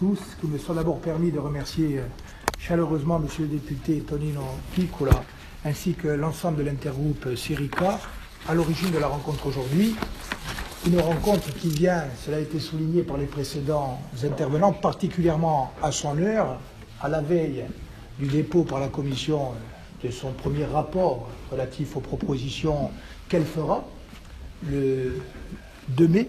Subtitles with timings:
[0.00, 2.02] tous, qu'il me soit d'abord permis de remercier euh,
[2.56, 5.24] chaleureusement Monsieur le député Tonino Piccola
[5.64, 7.98] ainsi que l'ensemble de l'intergroupe Sirica
[8.48, 9.96] à l'origine de la rencontre aujourd'hui.
[10.86, 16.16] Une rencontre qui vient, cela a été souligné par les précédents intervenants, particulièrement à son
[16.18, 16.60] heure,
[17.00, 17.64] à la veille
[18.20, 19.48] du dépôt par la Commission
[20.04, 22.92] de son premier rapport relatif aux propositions
[23.28, 23.84] qu'elle fera
[24.70, 25.20] le
[25.88, 26.28] 2 mai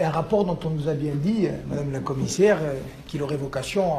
[0.00, 2.74] un rapport dont on nous a bien dit, euh, Madame la Commissaire, euh,
[3.06, 3.92] qu'il aurait vocation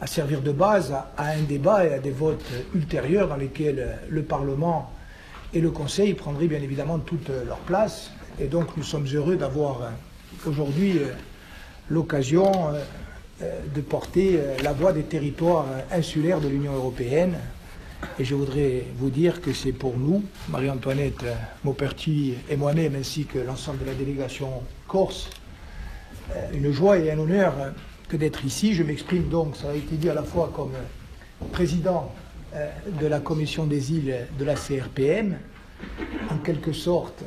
[0.00, 2.44] à, servir de base à, un débat et à des votes
[2.74, 4.90] ultérieurs dans lesquels euh, le Parlement
[5.54, 8.10] et le Conseil prendraient bien évidemment toute leur place.
[8.40, 9.92] Et donc nous sommes heureux d'avoir
[10.46, 10.98] aujourd'hui
[11.90, 12.50] l'occasion
[13.42, 17.34] de porter la voix des territoires insulaires de l'Union européenne.
[18.18, 21.24] Et je voudrais vous dire que c'est pour nous, Marie-Antoinette
[21.64, 25.30] Mauperti et moi-même, ainsi que l'ensemble de la délégation Corse,
[26.32, 27.54] euh, une joie et un honneur
[28.08, 28.74] que d'être ici.
[28.74, 30.72] Je m'exprime donc, ça a été dit à la fois comme
[31.52, 32.12] président
[32.54, 32.68] euh,
[33.00, 35.38] de la commission des îles de la CRPM,
[36.30, 37.24] en quelque sorte,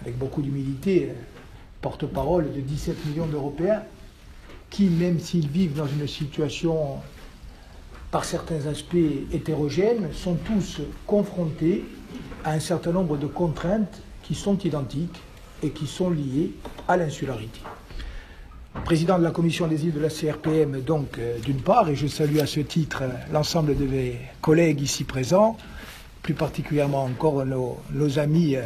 [0.00, 1.10] avec beaucoup d'humilité,
[1.80, 3.82] porte-parole de 17 millions d'Européens
[4.70, 6.98] qui, même s'ils vivent dans une situation
[8.10, 8.96] par certains aspects
[9.32, 11.84] hétérogènes, sont tous confrontés
[12.44, 15.20] à un certain nombre de contraintes qui sont identiques
[15.62, 16.52] et qui sont liées
[16.88, 17.60] à l'insularité.
[18.84, 22.06] Président de la commission des îles de la CRPM, donc, euh, d'une part, et je
[22.06, 23.02] salue à ce titre
[23.32, 25.56] l'ensemble de mes collègues ici présents,
[26.22, 28.62] plus particulièrement encore nos, amis euh,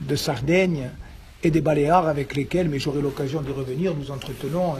[0.00, 0.90] de Sardaigne
[1.44, 4.78] et des Baléares avec lesquels, mais j'aurai l'occasion d'y revenir, nous entretenons euh,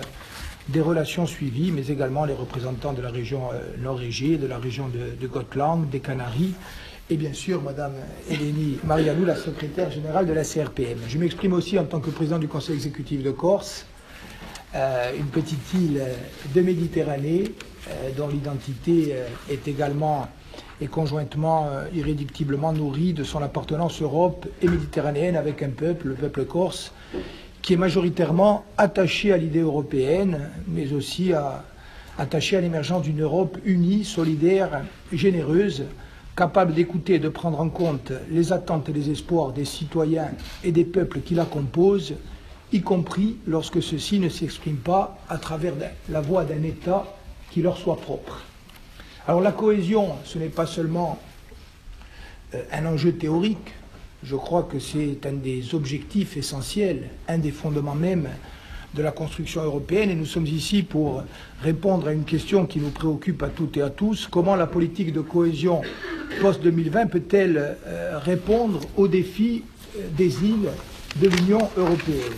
[0.69, 5.27] des relations suivies, mais également les représentants de la région nord-égée, de la région de,
[5.27, 6.55] Gotland, des Canaries,
[7.11, 7.93] et bien sûr Madame
[8.31, 10.99] Elénie Marianou, la secrétaire générale de la CRPM.
[11.07, 13.87] Je m'exprime aussi en tant que président du Conseil exécutif de Corse,
[14.75, 16.03] euh, une petite île
[16.53, 17.45] de Méditerranée
[17.89, 20.27] euh, dont l'identité euh, est également
[20.81, 26.45] et conjointement irréductiblement nourrie de son appartenance Europe et méditerranéenne avec un peuple, le peuple
[26.45, 26.93] corse,
[27.65, 31.33] qui est majoritairement attaché à l'idée européenne, mais aussi
[32.19, 34.83] attaché à l'émergence d'une Europe unie, solidaire,
[35.15, 35.85] généreuse,
[36.37, 40.31] capable d'écouter et de prendre en compte les attentes et les espoirs des citoyens
[40.63, 42.17] et des peuples qui la composent,
[42.71, 45.73] y compris lorsque ceux-ci ne s'expriment pas à travers
[46.11, 47.07] la voix d'un État
[47.51, 48.43] qui leur soit propre.
[49.27, 51.19] Alors la cohésion, ce n'est pas seulement
[52.53, 53.73] euh, un enjeu théorique,
[54.25, 58.29] je crois que c'est un des objectifs essentiels, un des fondements même
[58.95, 61.23] de la construction européenne et nous sommes ici pour
[61.63, 64.27] répondre à une question qui nous préoccupe à toutes et à tous.
[64.31, 65.83] Comment la politique de cohésion
[66.41, 69.65] post-2020 peut-elle euh, répondre aux défis
[69.99, 70.71] euh, des îles
[71.21, 72.33] de l'Union européenne?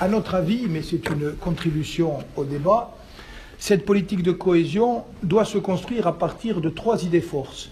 [0.00, 2.96] À notre avis, mais c'est une contribution au débat,
[3.58, 7.70] cette politique de cohésion doit se construire à partir de trois idées forces.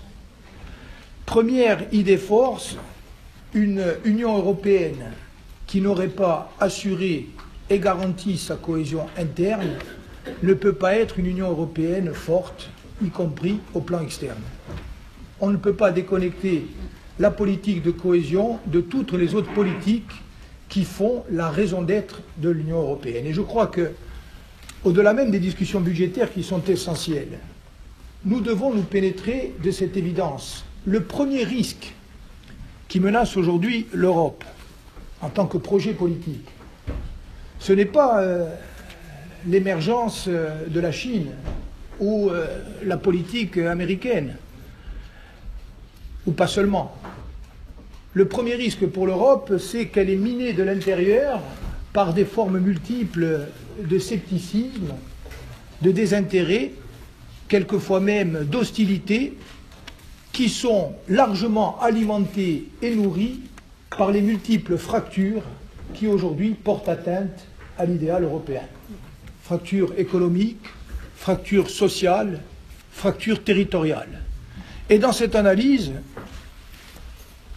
[1.26, 2.76] Première idée force,
[3.54, 5.12] une Union européenne
[5.66, 7.28] qui n'aurait pas assuré
[7.70, 9.70] et garantit sa cohésion interne
[10.42, 12.70] ne peut pas être une Union européenne forte,
[13.02, 14.42] y compris au plan externe.
[15.40, 16.66] On ne peut pas déconnecter
[17.18, 20.10] la politique de cohésion de toutes les autres politiques
[20.68, 23.26] qui font la raison d'être de l'Union européenne.
[23.26, 23.90] Et je crois que,
[24.84, 27.38] au-delà même des discussions budgétaires qui sont essentielles,
[28.24, 30.64] nous devons nous pénétrer de cette évidence.
[30.86, 31.92] Le premier risque
[32.92, 34.44] qui menace aujourd'hui l'Europe
[35.22, 36.46] en tant que projet politique,
[37.58, 38.54] ce n'est pas euh,
[39.46, 41.28] l'émergence euh, de la Chine
[42.00, 42.44] ou euh,
[42.84, 44.36] la politique américaine,
[46.26, 46.94] ou pas seulement.
[48.12, 51.40] Le premier risque pour l'Europe, c'est qu'elle est minée de l'intérieur
[51.94, 53.46] par des formes multiples
[53.82, 54.92] de scepticisme,
[55.80, 56.72] de désintérêt,
[57.48, 59.38] quelquefois même d'hostilité,
[60.42, 63.38] qui sont largement alimentées et nourries
[63.96, 65.44] par les multiples fractures
[65.94, 67.46] qui aujourd'hui portent atteinte
[67.78, 68.62] à l'idéal européen.
[69.44, 70.66] Fracture économique,
[71.14, 72.40] fracture sociale,
[72.90, 74.22] fracture territoriale.
[74.90, 75.92] Et dans cette analyse,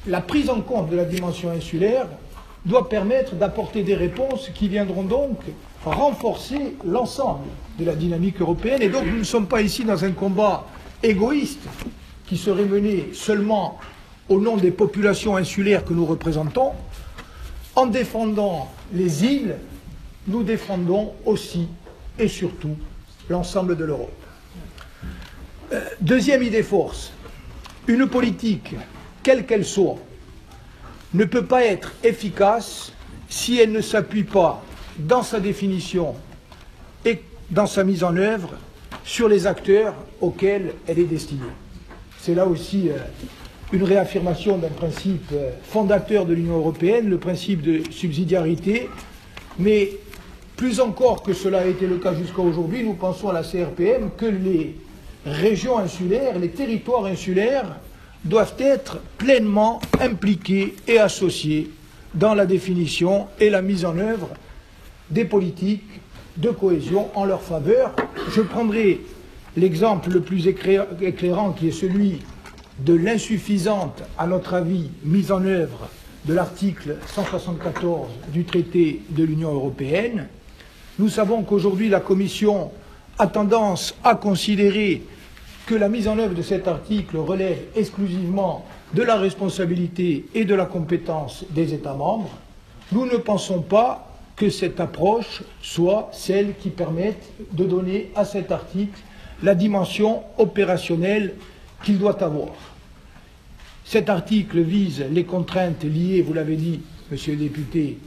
[0.05, 2.05] la prise en compte de la dimension insulaire
[2.67, 5.39] doit permettre d'apporter des réponses qui viendront donc
[5.83, 7.47] renforcer l'ensemble
[7.79, 8.83] de la dynamique européenne.
[8.83, 10.67] Et donc nous ne sommes pas ici dans un combat
[11.01, 11.67] égoïste
[12.27, 13.79] qui serait mené seulement
[14.29, 16.71] au nom des populations insulaires que nous représentons,
[17.75, 19.55] en défendant les îles
[20.27, 21.67] nous défendons aussi
[22.17, 22.75] et surtout
[23.29, 24.11] l'ensemble de l'Europe.
[25.73, 27.11] Euh, deuxième idée force,
[27.87, 28.75] une politique,
[29.23, 29.97] quelle qu'elle soit,
[31.13, 32.91] ne peut pas être efficace
[33.29, 34.63] si elle ne s'appuie pas,
[34.97, 36.15] dans sa définition,
[37.03, 38.53] et dans sa mise en œuvre
[39.03, 41.41] sur les acteurs auxquels elle est destinée.
[42.25, 42.97] C'est là aussi euh,
[43.71, 48.89] une réaffirmation d'un principe euh, fondateur de l'Union européenne, le principe de subsidiarité,
[49.59, 49.91] mais
[50.57, 54.09] plus encore que cela a été le cas jusqu'à aujourd'hui, nous pensons à la CRPM
[54.17, 54.75] que les
[55.23, 57.77] régions insulaires, les territoires insulaires
[58.23, 61.69] doivent être pleinement impliqués et associés
[62.15, 64.29] dans la définition et la mise en œuvre
[65.11, 66.01] des politiques
[66.37, 67.95] de cohésion en leur faveur.
[68.35, 69.01] Je prendrai
[69.57, 72.19] l'exemple le plus éclairant qui est celui
[72.79, 75.89] de l'insuffisante, à notre avis, mise en œuvre
[76.25, 80.27] de l'article 174 du traité de l'Union européenne.
[80.99, 82.71] Nous savons qu'aujourd'hui la Commission
[83.17, 85.03] a tendance à considérer
[85.65, 90.53] que la mise en œuvre de cet article relève exclusivement de la responsabilité et de
[90.53, 92.31] la compétence des États membres.
[92.91, 98.51] Nous ne pensons pas que cette approche soit celle qui permette de donner à cet
[98.51, 98.99] article
[99.43, 101.33] la dimension opérationnelle
[101.83, 102.53] qu'il doit avoir.
[103.83, 107.99] Cet article vise les contraintes liées, vous l'avez dit, monsieur le député,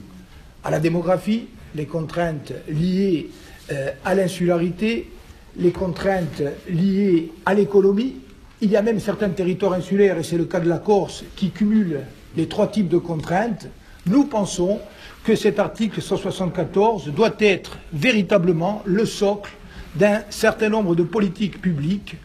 [0.65, 3.29] à la démographie, les contraintes liées
[3.71, 5.11] euh, à l'insularité,
[5.57, 8.17] les contraintes liées à l'économie.
[8.61, 11.51] Il y a même certains territoires insulaires, et c'est le cas de la Corse, qui
[11.51, 12.01] cumulent
[12.37, 13.69] les trois types de contraintes.
[14.07, 14.81] Nous pensons
[15.23, 19.53] que cet article 174 doit être véritablement le socle
[19.95, 22.17] d'un certain nombre de politiques publiques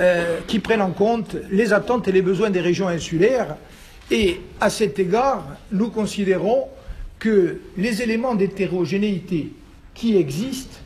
[0.00, 3.56] euh, qui prennent en compte les attentes et les besoins des régions insulaires.
[4.10, 6.66] Et à cet égard, nous considérons
[7.18, 9.52] que les éléments d'hétérogénéité
[9.94, 10.78] qui existent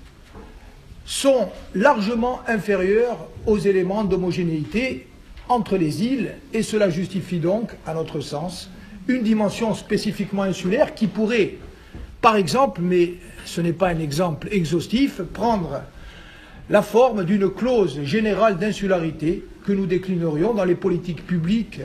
[1.05, 5.07] sont largement inférieurs aux éléments d'homogénéité
[5.49, 8.71] entre les îles, et cela justifie donc, à notre sens,
[9.09, 11.57] une dimension spécifiquement insulaire qui pourrait,
[12.21, 15.83] par exemple, mais ce n'est pas un exemple exhaustif, prendre
[16.71, 21.81] la forme d'une clause générale d'insularité que nous déclinerions dans les politiques publiques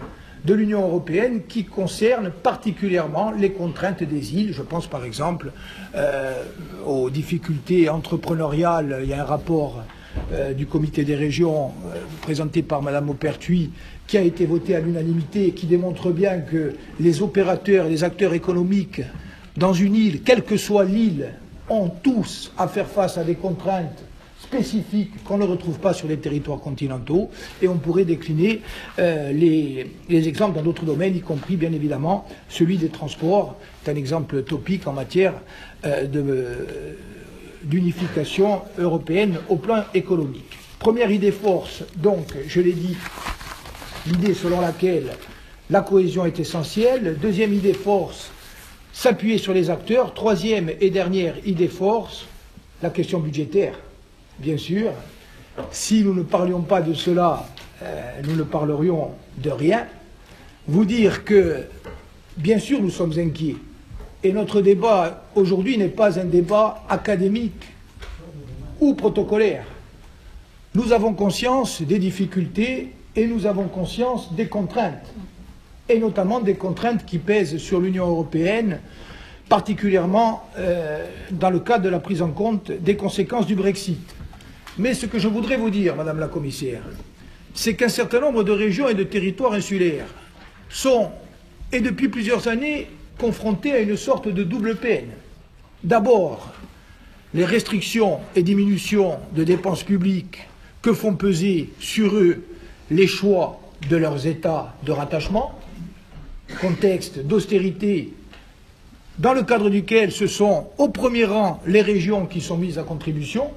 [0.45, 4.53] de l'Union européenne qui concerne particulièrement les contraintes des îles.
[4.53, 5.51] Je pense par exemple
[5.95, 6.43] euh,
[6.85, 8.99] aux difficultés entrepreneuriales.
[9.03, 9.83] Il y a un rapport
[10.31, 13.71] euh, du comité des régions euh, présenté par Mme Aupertuis
[14.07, 18.03] qui a été voté à l'unanimité et qui démontre bien que les opérateurs et les
[18.03, 19.01] acteurs économiques
[19.57, 21.29] dans une île, quelle que soit l'île,
[21.67, 24.06] ont tous à faire face à des contraintes
[24.47, 27.29] spécifiques qu'on ne retrouve pas sur les territoires continentaux
[27.61, 28.61] et on pourrait décliner
[28.97, 33.57] euh, les, exemples dans d'autres domaines, y compris bien évidemment celui des transports.
[33.83, 35.33] C'est un exemple topique en matière
[35.85, 36.05] euh,
[37.63, 40.57] d'unification européenne au plan économique.
[40.79, 42.95] Première idée force, donc, je l'ai dit,
[44.05, 45.07] l'idée selon laquelle
[45.69, 47.17] la cohésion est essentielle.
[47.21, 48.29] Deuxième idée force,
[48.93, 50.13] s'appuyer sur les acteurs.
[50.13, 52.27] Troisième et dernière idée force,
[52.81, 53.73] la question budgétaire
[54.39, 54.91] bien sûr.
[55.71, 57.47] Si nous ne parlions pas de cela,
[57.81, 59.85] euh, nous ne parlerions de rien.
[60.67, 61.65] Vous dire que,
[62.37, 63.55] bien sûr, nous sommes inquiets.
[64.23, 67.63] Et notre débat aujourd'hui n'est pas un débat académique
[68.79, 69.65] ou protocolaire.
[70.75, 75.13] Nous avons conscience des difficultés et nous avons conscience des contraintes,
[75.89, 78.79] et notamment des contraintes qui pèsent sur l'Union européenne,
[79.49, 84.16] particulièrement euh, dans le cadre de la prise en compte des conséquences du Brexit.
[84.77, 86.81] Mais ce que je voudrais vous dire, Madame la Commissaire,
[87.53, 90.07] c'est qu'un certain nombre de régions et de territoires insulaires
[90.69, 91.09] sont,
[91.71, 92.87] et depuis plusieurs années,
[93.17, 95.09] confrontés à une sorte de double peine.
[95.83, 96.53] D'abord,
[97.33, 100.47] les restrictions et diminutions de dépenses publiques
[100.81, 102.43] que font peser sur eux
[102.91, 103.59] les choix
[103.89, 105.59] de leurs États de rattachement,
[106.61, 108.13] contexte d'austérité
[109.19, 112.83] dans le cadre duquel ce sont au premier rang les régions qui sont mises à
[112.83, 113.51] contribution,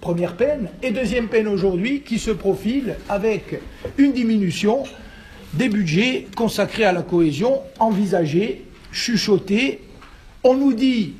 [0.00, 0.70] Première peine.
[0.82, 3.60] Et deuxième peine aujourd'hui qui se profile avec
[3.98, 4.84] une diminution
[5.52, 9.80] des budgets consacrés à la cohésion, envisagée, chuchotée.
[10.42, 11.16] On nous dit,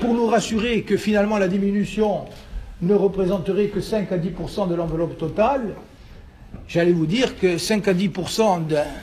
[0.00, 2.26] pour nous rassurer, que finalement la diminution
[2.80, 4.30] ne représenterait que 5 à 10
[4.68, 5.74] de l'enveloppe totale.
[6.68, 8.10] J'allais vous dire que 5 à 10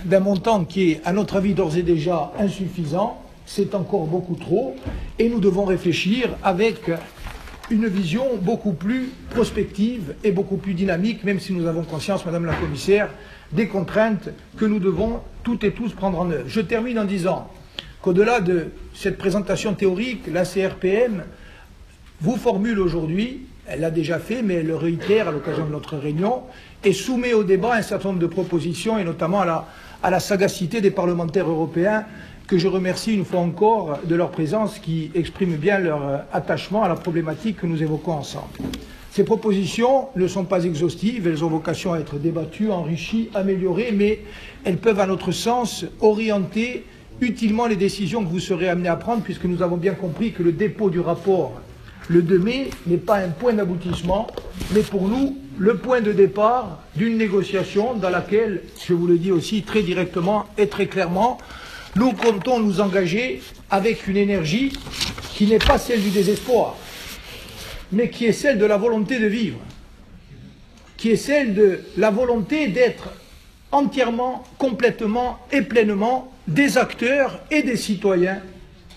[0.05, 4.75] d'un montant qui est, à notre avis, d'ores et déjà insuffisant, c'est encore beaucoup trop,
[5.19, 6.89] et nous devons réfléchir avec
[7.69, 12.45] une vision beaucoup plus prospective et beaucoup plus dynamique, même si nous avons conscience, Madame
[12.45, 13.09] la Commissaire,
[13.51, 16.45] des contraintes que nous devons toutes et tous prendre en œuvre.
[16.47, 17.49] Je termine en disant
[18.01, 21.23] qu'au-delà de cette présentation théorique, la CRPM
[22.21, 25.97] vous formule aujourd'hui, elle l'a déjà fait, mais elle le réitère à l'occasion de notre
[25.97, 26.43] réunion,
[26.83, 29.67] et soumet au débat un certain nombre de propositions, et notamment à la,
[30.03, 32.05] à la sagacité des parlementaires européens
[32.47, 36.83] que je remercie une fois encore de leur présence qui exprime bien leur euh, attachement
[36.83, 38.47] à la problématique que nous évoquons ensemble.
[39.11, 44.21] Ces propositions ne sont pas exhaustives, elles ont vocation à être débattues, enrichies, améliorées, mais
[44.63, 46.85] elles peuvent, à notre sens, orienter
[47.19, 50.43] utilement les décisions que vous serez amenés à prendre, puisque nous avons bien compris que
[50.43, 51.59] le dépôt du rapport
[52.09, 54.27] le 2 mai n'est pas un point d'aboutissement,
[54.73, 59.31] mais pour nous le point de départ d'une négociation dans laquelle, je vous le dis
[59.31, 61.39] aussi très directement et très clairement,
[61.97, 64.71] nous comptons nous engager avec une énergie
[65.33, 66.77] qui n'est pas celle du désespoir,
[67.91, 69.59] mais qui est celle de la volonté de vivre,
[70.95, 73.09] qui est celle de la volonté d'être
[73.71, 78.41] entièrement, complètement et pleinement des acteurs et des citoyens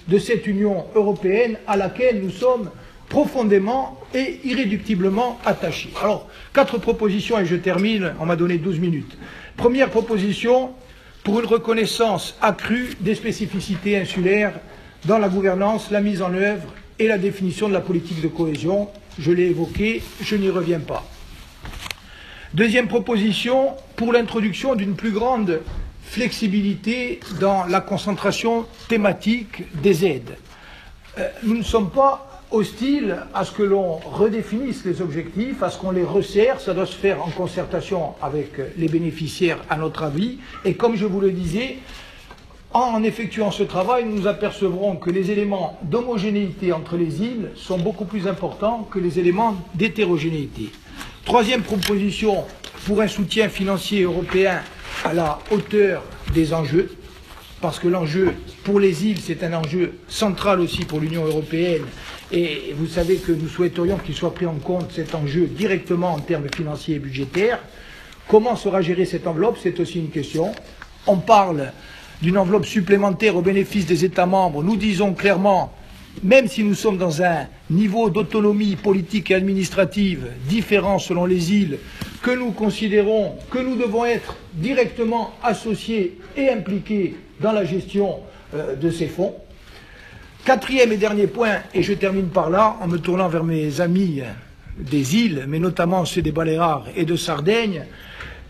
[0.09, 2.71] de cette Union européenne à laquelle nous sommes
[3.09, 5.91] profondément et irréductiblement attachés.
[6.01, 9.17] Alors, quatre propositions et je termine, on m'a donné 12 minutes.
[9.57, 10.71] Première proposition,
[11.31, 14.59] pour une reconnaissance accrue des spécificités insulaires
[15.05, 18.89] dans la gouvernance, la mise en œuvre et la définition de la politique de cohésion.
[19.17, 21.07] Je l'ai évoqué, je n'y reviens pas.
[22.53, 25.61] Deuxième proposition, pour l'introduction d'une plus grande
[26.03, 30.37] flexibilité dans la concentration thématique des aides.
[31.17, 35.79] Euh, nous ne sommes pas hostile à ce que l'on redéfinisse les objectifs, à ce
[35.79, 36.61] qu'on les resserre.
[36.61, 40.39] Ça doit se faire en concertation avec les bénéficiaires, à notre avis.
[40.65, 41.79] Et comme je vous le disais,
[42.73, 48.05] en effectuant ce travail, nous apercevrons que les éléments d'homogénéité entre les îles sont beaucoup
[48.05, 50.71] plus importants que les éléments d'hétérogénéité.
[51.25, 52.45] Troisième proposition
[52.87, 54.61] pour un soutien financier européen
[55.05, 56.03] à la hauteur
[56.33, 56.97] des enjeux,
[57.61, 58.33] parce que l'enjeu
[58.65, 61.83] pour les îles, c'est un enjeu central aussi pour l'Union européenne
[62.33, 66.21] et vous savez que nous souhaiterions qu'il soit pris en compte cet enjeu directement en
[66.21, 67.61] termes financiers et budgétaires.
[68.29, 69.59] Comment sera gérée cette enveloppe?
[69.63, 70.53] C'est aussi une question.
[71.07, 71.73] On parle
[72.23, 74.63] d'une enveloppe supplémentaire au bénéfice des États membres.
[74.63, 75.73] Nous disons clairement,
[76.23, 81.79] même si nous sommes dans un niveau d'autonomie politique et administrative différent selon les îles,
[82.23, 88.21] que nous considérons que nous devons être directement associés et impliqués dans la gestion
[88.55, 89.35] euh, de ces fonds.
[90.45, 94.23] Quatrième et dernier point, et je termine par là, en me tournant vers mes amis
[94.79, 97.85] des îles, mais notamment ceux des Baléares et de Sardaigne,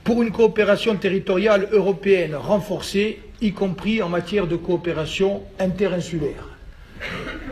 [0.05, 6.49] pour une coopération territoriale européenne renforcée, y compris en matière de coopération interinsulaire.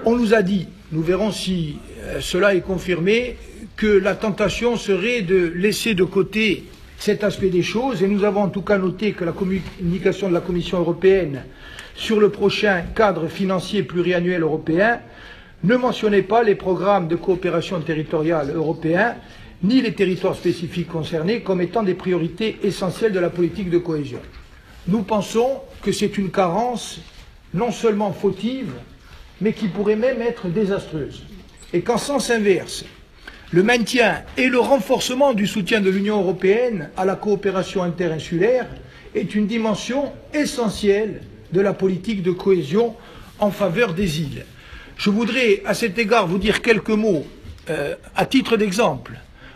[0.04, 3.36] On nous a dit, nous verrons si euh, cela est confirmé,
[3.76, 6.64] que la tentation serait de laisser de côté
[6.98, 10.34] cet aspect des choses, et nous avons en tout cas noté que la communication de
[10.34, 11.44] la Commission européenne
[11.94, 15.00] sur le prochain cadre financier pluriannuel européen
[15.64, 19.14] ne mentionnait pas les programmes de coopération territoriale européens
[19.62, 24.20] ni les territoires spécifiques concernés comme étant des priorités essentielles de la politique de cohésion.
[24.86, 27.00] Nous pensons que c'est une carence
[27.54, 28.72] non seulement fautive,
[29.40, 31.24] mais qui pourrait même être désastreuse.
[31.72, 32.84] Et qu'en sens inverse,
[33.50, 38.66] le maintien et le renforcement du soutien de l'Union européenne à la coopération interinsulaire
[39.14, 42.94] est une dimension essentielle de la politique de cohésion
[43.38, 44.44] en faveur des îles.
[44.98, 47.26] Je voudrais à cet égard vous dire quelques mots,
[47.70, 49.12] euh, à titre d'exemple,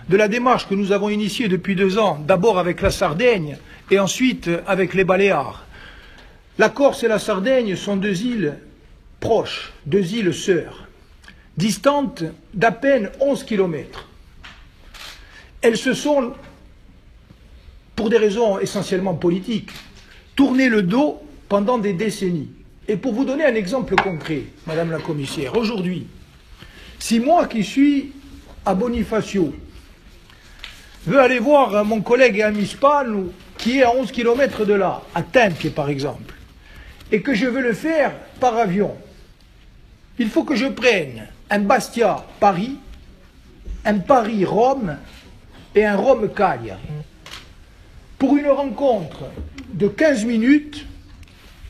[0.08, 3.58] de la démarche que nous avons initiée depuis deux ans, d'abord avec la Sardaigne
[3.90, 5.66] et ensuite avec les Baléares.
[6.58, 8.54] La Corse et la Sardaigne sont deux îles
[9.20, 10.81] proches, deux îles sœurs,
[11.56, 14.08] distantes d'à peine 11 kilomètres.
[15.60, 16.32] Elles se sont,
[17.94, 19.70] pour des raisons essentiellement politiques,
[20.34, 22.50] tournées le dos pendant des décennies.
[22.88, 26.06] Et pour vous donner un exemple concret, Madame la Commissaire, aujourd'hui,
[26.98, 28.12] si moi qui suis
[28.64, 29.54] à Bonifacio
[31.06, 33.14] veux aller voir mon collègue et ami Spal,
[33.58, 36.34] qui est à 11 km de là, à Tempe par exemple,
[37.10, 38.96] et que je veux le faire par avion,
[40.18, 42.78] il faut que je prenne un Bastia-Paris,
[43.84, 44.96] un Paris-Rome
[45.74, 46.80] et un Rome-Cagliari.
[48.18, 49.24] Pour une rencontre
[49.74, 50.86] de 15 minutes,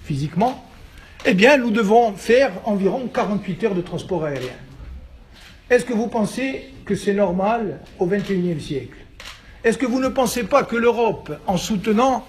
[0.04, 0.64] physiquement,
[1.24, 4.54] eh bien, nous devons faire environ 48 heures de transport aérien.
[5.68, 8.98] Est-ce que vous pensez que c'est normal au XXIe siècle?
[9.64, 12.24] Est-ce que vous ne pensez pas que l'Europe, en soutenant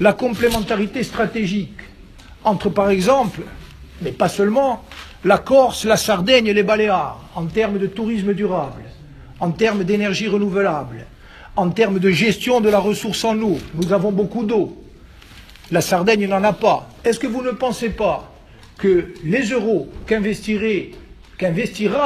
[0.00, 1.78] la complémentarité stratégique
[2.42, 3.42] entre, par exemple,
[4.02, 4.82] mais pas seulement,
[5.26, 8.82] la Corse, la Sardaigne et les Baléares, en termes de tourisme durable,
[9.40, 11.04] en termes d'énergie renouvelable,
[11.56, 14.80] en termes de gestion de la ressource en eau, nous avons beaucoup d'eau,
[15.72, 16.88] la Sardaigne n'en a pas.
[17.04, 18.32] Est-ce que vous ne pensez pas
[18.78, 20.92] que les euros qu'investira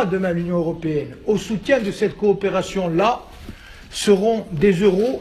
[0.06, 3.20] demain l'Union européenne au soutien de cette coopération-là
[3.90, 5.18] seront des euros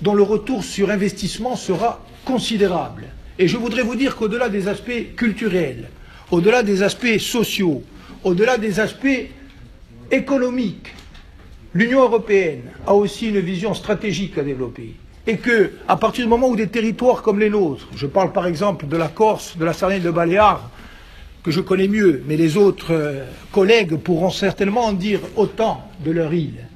[0.00, 3.04] dont le retour sur investissement sera considérable?
[3.38, 5.90] Et je voudrais vous dire qu'au-delà des aspects culturels,
[6.30, 7.82] au-delà des aspects sociaux,
[8.22, 9.28] au-delà des aspects
[10.10, 10.94] économiques,
[11.74, 14.94] l'Union européenne a aussi une vision stratégique à développer.
[15.26, 18.46] Et que, à partir du moment où des territoires comme les nôtres, je parle par
[18.46, 20.70] exemple de la Corse, de la Sardaigne de Baléares,
[21.42, 26.10] que je connais mieux, mais les autres euh, collègues pourront certainement en dire autant de
[26.10, 26.66] leur île.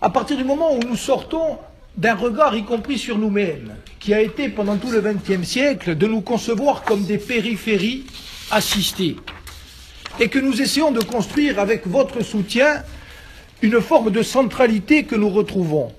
[0.00, 1.58] À partir du moment où nous sortons
[1.96, 6.06] d'un regard, y compris sur nous-mêmes, qui a été pendant tout le XXe siècle de
[6.06, 8.04] nous concevoir comme des périphéries
[8.50, 9.16] assistées,
[10.20, 12.82] et que nous essayons de construire avec votre soutien
[13.62, 15.92] une forme de centralité que nous retrouvons,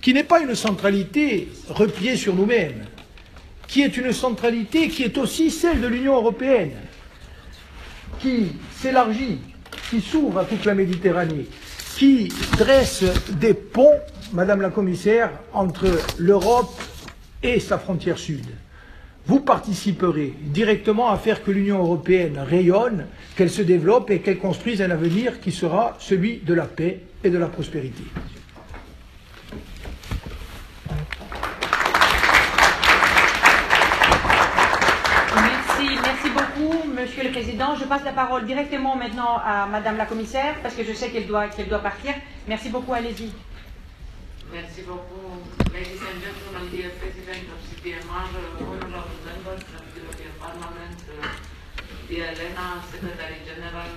[0.00, 2.84] qui n'est pas une centralité repliée sur nous-mêmes,
[3.68, 6.72] qui est une centralité qui est aussi celle de l'Union européenne,
[8.20, 9.38] qui s'élargit,
[9.90, 11.46] qui s'ouvre à toute la Méditerranée,
[11.96, 12.28] qui
[12.58, 13.98] dresse des ponts,
[14.32, 15.86] Madame la Commissaire, entre
[16.18, 16.80] l'Europe
[17.42, 18.46] et sa frontière sud.
[19.24, 24.82] Vous participerez directement à faire que l'Union européenne rayonne, qu'elle se développe et qu'elle construise
[24.82, 28.02] un avenir qui sera celui de la paix et de la prospérité.
[35.34, 37.76] Merci, beaucoup, Monsieur le Président.
[37.76, 41.26] Je passe la parole directement maintenant à Madame la Commissaire, parce que je sais qu'elle
[41.26, 42.12] doit, qu'elle doit partir.
[42.48, 43.30] Merci beaucoup, allez-y.
[44.52, 45.40] Merci beaucoup,
[45.72, 48.76] ladies and gentlemen, dear President of CPMR, honorable
[49.24, 50.98] members of the European Parliament,
[52.06, 53.88] dear Elena, Secretary General,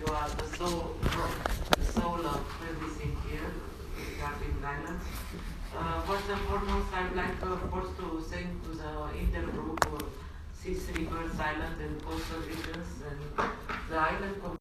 [0.00, 0.96] you are the soul,
[1.76, 3.52] the soul of everything here
[4.08, 5.04] regarding violence.
[5.76, 10.02] Uh, first and foremost, I would like, of course, to thank to the intergroup uh,
[10.54, 13.20] Six Rivers Island and Coastal Regions and
[13.90, 14.40] the Island